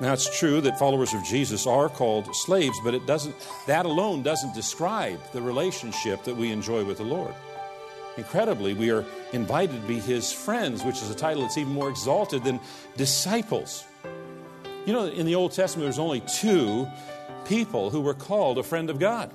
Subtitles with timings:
[0.00, 3.34] Now it's true that followers of Jesus are called slaves, but it doesn't
[3.66, 7.34] that alone doesn't describe the relationship that we enjoy with the Lord.
[8.16, 11.88] Incredibly, we are invited to be his friends, which is a title that's even more
[11.88, 12.60] exalted than
[12.96, 13.84] disciples.
[14.86, 16.88] You know, in the Old Testament, there's only two
[17.44, 19.32] people who were called a friend of God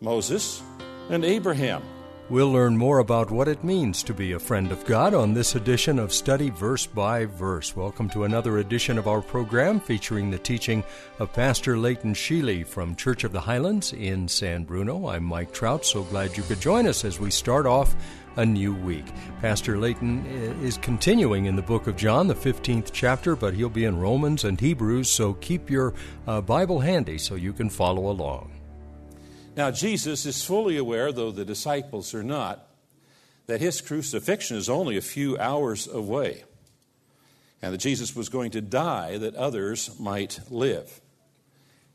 [0.00, 0.62] Moses
[1.08, 1.82] and Abraham.
[2.30, 5.56] We'll learn more about what it means to be a friend of God on this
[5.56, 7.76] edition of Study Verse by Verse.
[7.76, 10.82] Welcome to another edition of our program featuring the teaching
[11.18, 15.06] of Pastor Leighton Sheely from Church of the Highlands in San Bruno.
[15.06, 17.94] I'm Mike Trout, so glad you could join us as we start off
[18.36, 19.04] a new week.
[19.42, 23.68] Pastor Leighton uh, is continuing in the book of John, the 15th chapter, but he'll
[23.68, 25.92] be in Romans and Hebrews, so keep your
[26.26, 28.63] uh, Bible handy so you can follow along.
[29.56, 32.66] Now, Jesus is fully aware, though the disciples are not,
[33.46, 36.44] that his crucifixion is only a few hours away,
[37.62, 41.00] and that Jesus was going to die that others might live.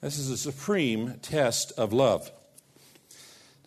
[0.02, 2.32] This is a supreme test of love.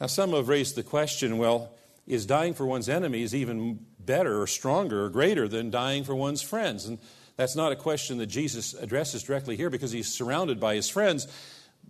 [0.01, 1.75] Now, some have raised the question well,
[2.07, 6.43] is dying for one's enemies even better or stronger or greater than dying for one's
[6.43, 6.87] friends?
[6.87, 6.99] And
[7.37, 11.29] that's not a question that Jesus addresses directly here because he's surrounded by his friends.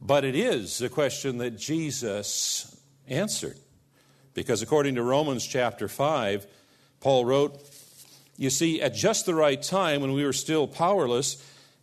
[0.05, 3.57] But it is the question that Jesus answered.
[4.35, 6.45] Because according to Romans chapter 5,
[7.01, 7.61] Paul wrote,
[8.37, 11.37] You see, at just the right time, when we were still powerless,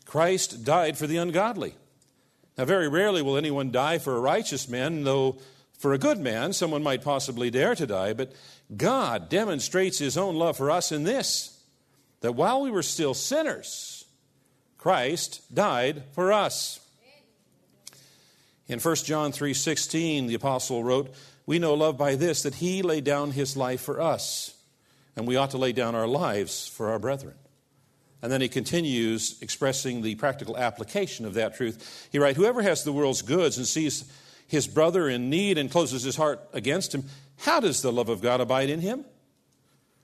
[0.05, 1.75] Christ died for the ungodly.
[2.57, 5.37] Now, very rarely will anyone die for a righteous man, though
[5.77, 8.11] for a good man, someone might possibly dare to die.
[8.11, 8.33] But
[8.75, 11.57] God demonstrates his own love for us in this
[12.19, 14.03] that while we were still sinners,
[14.77, 16.81] Christ died for us.
[18.69, 21.11] In 1 John 3:16, the apostle wrote,
[21.47, 24.53] "We know love by this that he laid down his life for us,
[25.15, 27.33] and we ought to lay down our lives for our brethren."
[28.21, 32.07] And then he continues expressing the practical application of that truth.
[32.11, 34.05] He writes, "Whoever has the world's goods and sees
[34.45, 38.21] his brother in need and closes his heart against him, how does the love of
[38.21, 39.03] God abide in him?"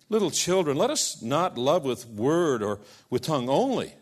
[0.10, 3.94] Little children, let us not love with word or with tongue only,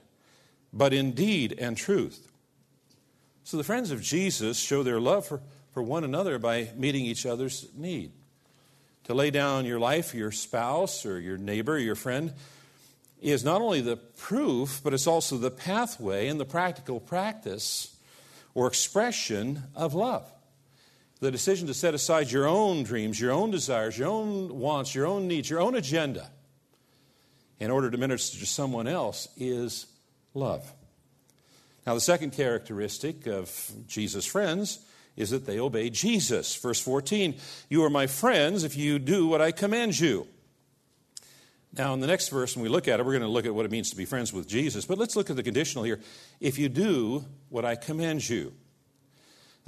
[0.72, 2.30] but in deed and truth.
[3.44, 7.26] So the friends of Jesus show their love for, for one another by meeting each
[7.26, 8.12] other's need.
[9.06, 12.34] To lay down your life for your spouse or your neighbor or your friend
[13.22, 17.96] is not only the proof, but it's also the pathway and the practical practice
[18.54, 20.26] or expression of love.
[21.20, 25.06] The decision to set aside your own dreams, your own desires, your own wants, your
[25.06, 26.30] own needs, your own agenda
[27.60, 29.86] in order to minister to someone else is
[30.34, 30.70] love.
[31.86, 34.80] Now, the second characteristic of Jesus' friends
[35.16, 36.56] is that they obey Jesus.
[36.56, 37.36] Verse 14
[37.70, 40.28] You are my friends if you do what I command you.
[41.76, 43.56] Now, in the next verse, when we look at it, we're going to look at
[43.56, 44.86] what it means to be friends with Jesus.
[44.86, 46.00] But let's look at the conditional here.
[46.40, 48.54] If you do what I command you.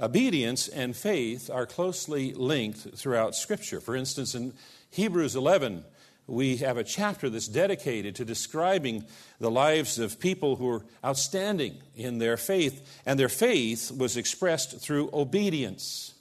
[0.00, 3.80] Obedience and faith are closely linked throughout Scripture.
[3.80, 4.52] For instance, in
[4.90, 5.84] Hebrews 11,
[6.26, 9.04] we have a chapter that's dedicated to describing
[9.38, 14.80] the lives of people who are outstanding in their faith, and their faith was expressed
[14.80, 16.14] through obedience.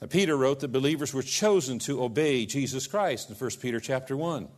[0.00, 4.16] Now, Peter wrote that believers were chosen to obey Jesus Christ in 1 Peter chapter
[4.16, 4.48] 1.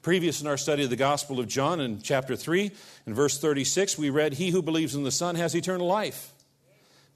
[0.00, 2.70] Previous in our study of the Gospel of John in chapter 3,
[3.06, 6.32] in verse 36, we read, He who believes in the Son has eternal life,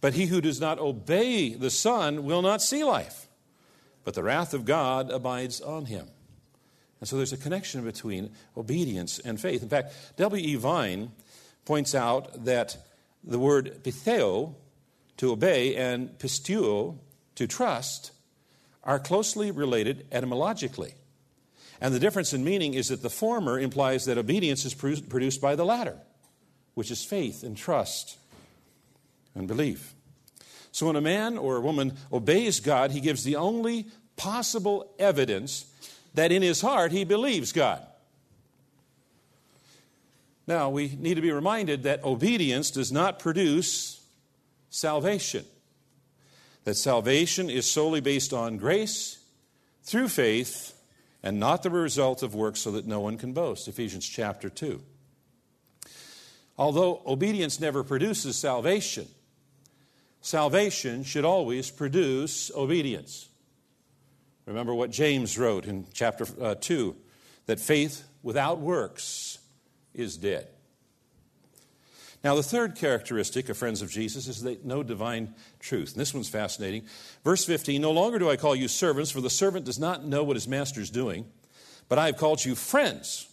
[0.00, 3.28] but he who does not obey the Son will not see life
[4.08, 6.06] but the wrath of God abides on him.
[6.98, 9.62] And so there's a connection between obedience and faith.
[9.62, 10.55] In fact, W.E.
[10.55, 11.12] Vine
[11.66, 12.78] points out that
[13.22, 14.55] the word peitho,
[15.19, 16.96] to obey, and pisteuo,
[17.34, 18.12] to trust,
[18.82, 20.94] are closely related etymologically.
[21.82, 25.54] And the difference in meaning is that the former implies that obedience is produced by
[25.54, 25.99] the latter,
[26.72, 28.16] which is faith and trust
[29.34, 29.93] and belief.
[30.70, 33.87] So when a man or a woman obeys God, he gives the only
[34.19, 35.65] possible evidence
[36.12, 37.82] that in his heart he believes God.
[40.47, 44.05] Now, we need to be reminded that obedience does not produce
[44.70, 45.44] salvation,
[46.65, 49.19] that salvation is solely based on grace
[49.82, 50.75] through faith
[51.23, 53.69] and not the result of works so that no one can boast.
[53.69, 54.81] Ephesians chapter 2.
[56.56, 59.06] Although obedience never produces salvation,
[60.21, 63.27] salvation should always produce obedience.
[64.49, 66.97] Remember what James wrote in chapter uh, 2
[67.47, 69.39] that faith without works
[69.93, 70.49] is dead.
[72.25, 75.93] Now, the third characteristic of friends of Jesus is they know divine truth.
[75.93, 76.85] And this one's fascinating.
[77.25, 80.25] Verse 15 No longer do I call you servants, for the servant does not know
[80.25, 81.27] what his master is doing,
[81.89, 83.29] but I have called you friends.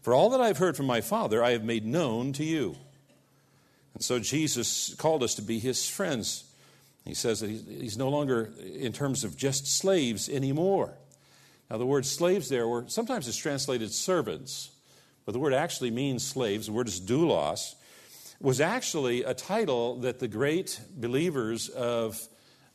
[0.00, 2.76] For all that I have heard from my Father, I have made known to you.
[3.94, 6.44] And so Jesus called us to be his friends.
[7.04, 10.94] He says that he's no longer in terms of just slaves anymore.
[11.70, 14.70] Now, the word slaves there, were, sometimes it's translated servants,
[15.24, 16.66] but the word actually means slaves.
[16.66, 17.74] The word is doulos
[18.40, 22.20] was actually a title that the great believers of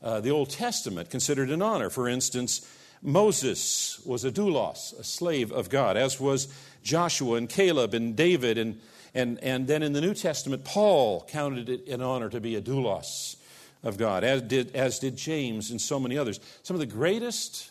[0.02, 1.90] uh, the Old Testament considered an honor.
[1.90, 2.66] For instance,
[3.02, 6.48] Moses was a doulos, a slave of God, as was
[6.84, 8.58] Joshua and Caleb and David.
[8.58, 8.80] And,
[9.14, 12.62] and, and then in the New Testament, Paul counted it an honor to be a
[12.62, 13.36] doulos
[13.84, 16.40] of God, as did, as did James and so many others.
[16.64, 17.70] Some of the greatest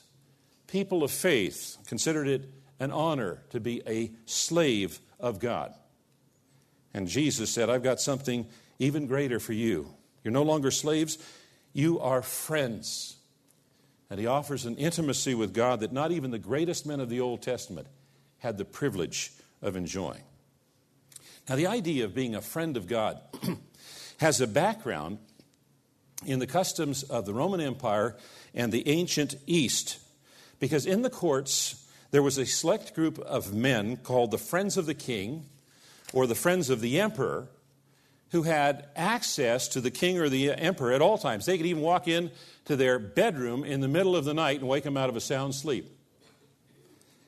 [0.67, 5.75] people of faith considered it an honor to be a slave of God.
[6.93, 8.47] And Jesus said, I've got something
[8.79, 9.93] even greater for you.
[10.23, 11.19] You're no longer slaves,
[11.73, 13.17] you are friends.
[14.09, 17.21] And he offers an intimacy with God that not even the greatest men of the
[17.21, 17.89] Old Testament
[18.39, 19.33] had the privilege
[19.63, 20.23] of enjoying.
[21.49, 23.21] Now, the idea of being a friend of God
[24.19, 25.19] has a background
[26.25, 28.17] in the customs of the Roman Empire
[28.55, 29.99] and the ancient East.
[30.59, 34.87] Because in the courts, there was a select group of men called the Friends of
[34.87, 35.45] the King
[36.13, 37.49] or the friends of the emperor
[38.31, 41.47] who had access to the king or the emperor at all times.
[41.47, 42.31] They could even walk in
[42.65, 45.21] to their bedroom in the middle of the night and wake him out of a
[45.21, 45.91] sound sleep.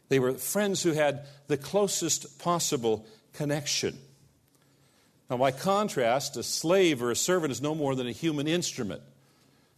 [0.08, 3.98] They were friends who had the closest possible connection.
[5.30, 9.02] Now, by contrast, a slave or a servant is no more than a human instrument.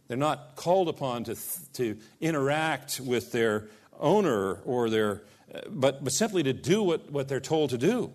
[0.07, 1.35] They're not called upon to,
[1.73, 3.67] to interact with their
[3.99, 5.21] owner or their,
[5.69, 8.11] but, but simply to do what, what they're told to do.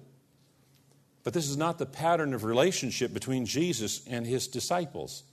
[1.24, 5.24] But this is not the pattern of relationship between Jesus and his disciples.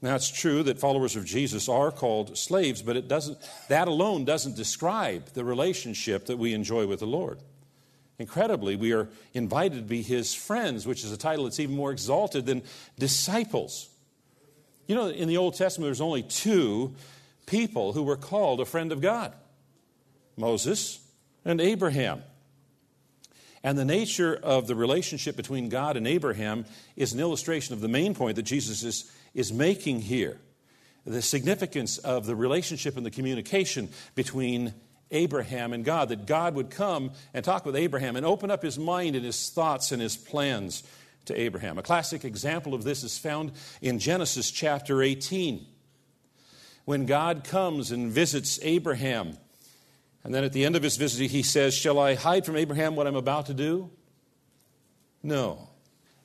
[0.00, 3.38] Now, it's true that followers of Jesus are called slaves, but it doesn't,
[3.68, 7.40] that alone doesn't describe the relationship that we enjoy with the Lord.
[8.18, 11.92] Incredibly, we are invited to be his friends, which is a title that's even more
[11.92, 12.62] exalted than
[12.98, 13.88] disciples.
[14.88, 16.94] You know, in the Old Testament, there's only two
[17.46, 19.32] people who were called a friend of God
[20.36, 21.00] Moses
[21.44, 22.22] and Abraham.
[23.62, 26.64] And the nature of the relationship between God and Abraham
[26.96, 30.38] is an illustration of the main point that Jesus is, is making here
[31.04, 34.74] the significance of the relationship and the communication between
[35.10, 38.78] Abraham and God, that God would come and talk with Abraham and open up his
[38.78, 40.82] mind and his thoughts and his plans
[41.26, 41.78] to Abraham.
[41.78, 45.66] A classic example of this is found in Genesis chapter 18.
[46.84, 49.36] When God comes and visits Abraham
[50.24, 52.96] and then at the end of his visit, he says, Shall I hide from Abraham
[52.96, 53.90] what I'm about to do?
[55.22, 55.68] No.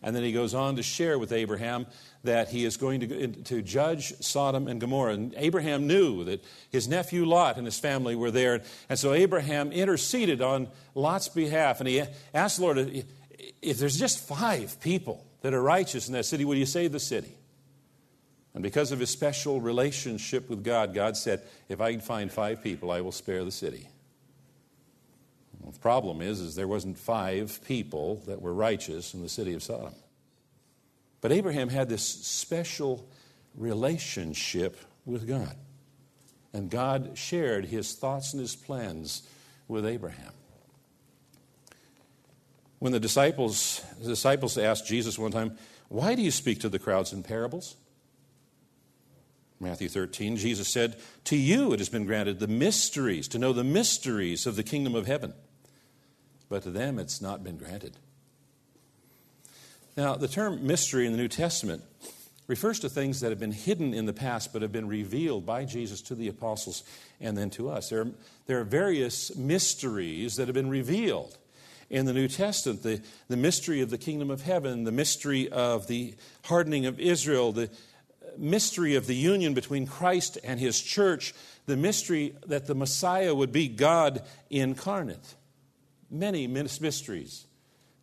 [0.03, 1.85] And then he goes on to share with Abraham
[2.23, 5.13] that he is going to, to judge Sodom and Gomorrah.
[5.13, 8.61] And Abraham knew that his nephew Lot and his family were there.
[8.89, 11.79] And so Abraham interceded on Lot's behalf.
[11.79, 12.03] And he
[12.33, 13.05] asked the Lord,
[13.62, 17.00] if there's just five people that are righteous in that city, will you save the
[17.00, 17.38] city?
[18.53, 22.62] And because of his special relationship with God, God said, If I can find five
[22.62, 23.88] people, I will spare the city.
[25.74, 29.63] The problem is, is there wasn't five people that were righteous in the city of
[29.63, 29.96] Sodom.
[31.20, 33.08] But Abraham had this special
[33.56, 35.56] relationship with God.
[36.53, 39.27] And God shared his thoughts and his plans
[39.68, 40.32] with Abraham.
[42.80, 46.80] When the disciples, the disciples asked Jesus one time, Why do you speak to the
[46.80, 47.75] crowds in parables?
[49.60, 53.63] Matthew 13, Jesus said, To you it has been granted the mysteries, to know the
[53.63, 55.34] mysteries of the kingdom of heaven.
[56.53, 57.98] But to them it's not been granted.
[59.98, 61.81] Now, the term mystery in the New Testament
[62.45, 65.65] refers to things that have been hidden in the past but have been revealed by
[65.65, 66.83] Jesus to the apostles
[67.19, 67.89] and then to us.
[67.89, 68.12] There are,
[68.45, 71.39] there are various mysteries that have been revealed
[71.89, 75.88] in the New Testament the, the mystery of the kingdom of heaven, the mystery of
[75.88, 77.72] the hardening of Israel, the
[78.38, 81.33] mystery of the union between Christ and his church,
[81.65, 85.33] the mystery that the Messiah would be God incarnate.
[86.13, 87.48] Many mysteries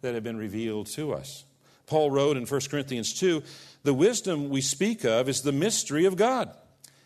[0.02, 1.44] that have been revealed to us.
[1.86, 3.42] Paul wrote in 1 Corinthians 2
[3.84, 6.54] the wisdom we speak of is the mystery of God,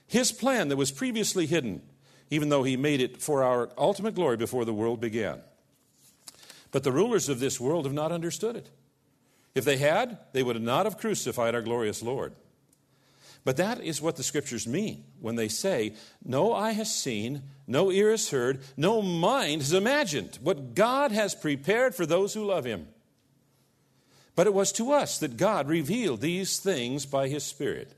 [0.09, 1.83] his plan that was previously hidden
[2.31, 5.41] even though he made it for our ultimate glory before the world began.
[6.71, 8.71] But the rulers of this world have not understood it.
[9.55, 12.35] If they had, they would not have crucified our glorious Lord.
[13.45, 17.93] But that is what the scriptures mean when they say, No eye has seen, no
[17.93, 22.65] ear has heard, no mind has imagined what God has prepared for those who love
[22.65, 22.89] him.
[24.35, 27.95] But it was to us that God revealed these things by his Spirit.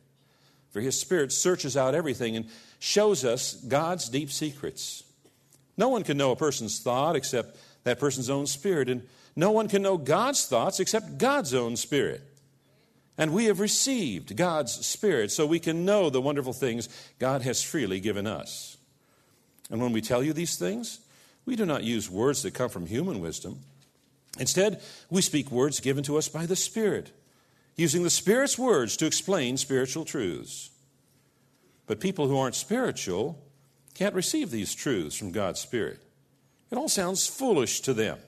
[0.70, 2.46] For his Spirit searches out everything and
[2.78, 5.04] shows us God's deep secrets.
[5.76, 9.68] No one can know a person's thought except that person's own spirit, and no one
[9.68, 12.22] can know God's thoughts except God's own spirit.
[13.18, 17.62] And we have received God's Spirit so we can know the wonderful things God has
[17.62, 18.76] freely given us.
[19.70, 21.00] And when we tell you these things,
[21.46, 23.61] we do not use words that come from human wisdom.
[24.38, 27.11] Instead, we speak words given to us by the Spirit,
[27.75, 30.70] using the Spirit's words to explain spiritual truths.
[31.87, 33.42] But people who aren't spiritual
[33.94, 36.02] can't receive these truths from God's Spirit.
[36.70, 38.18] It all sounds foolish to them,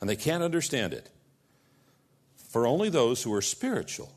[0.00, 1.10] and they can't understand it.
[2.48, 4.12] For only those who are spiritual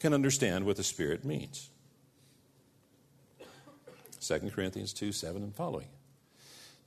[0.00, 1.70] can understand what the Spirit means.
[4.20, 5.88] 2 Corinthians 2 7 and following.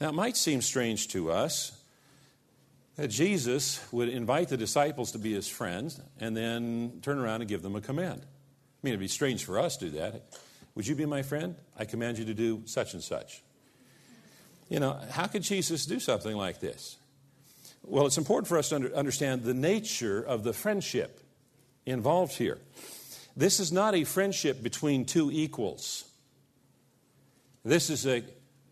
[0.01, 1.79] Now, it might seem strange to us
[2.96, 7.50] that Jesus would invite the disciples to be his friends and then turn around and
[7.50, 8.22] give them a command.
[8.22, 10.24] I mean, it'd be strange for us to do that.
[10.75, 11.55] Would you be my friend?
[11.77, 13.41] I command you to do such and such.
[14.70, 16.98] You know, how could Jesus do something like this?
[17.84, 21.20] Well, it's important for us to under, understand the nature of the friendship
[21.86, 22.60] involved here.
[23.35, 26.05] This is not a friendship between two equals.
[27.63, 28.23] This is a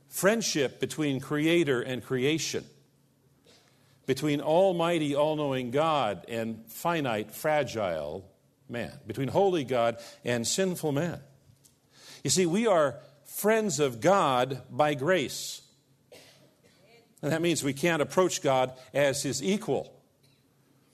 [0.09, 2.65] friendship between creator and creation,
[4.05, 8.29] between almighty, all knowing God and finite, fragile
[8.69, 11.19] man, between holy God and sinful man.
[12.23, 15.61] You see, we are friends of God by grace.
[17.21, 19.93] And that means we can't approach God as his equal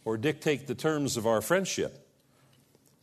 [0.05, 2.06] or dictate the terms of our friendship.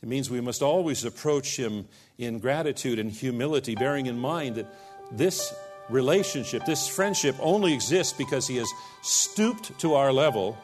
[0.05, 4.67] It means we must always approach Him in gratitude and humility, bearing in mind that
[5.11, 5.55] this
[5.89, 8.69] relationship, this friendship, only exists because He has
[9.01, 10.59] stooped to our level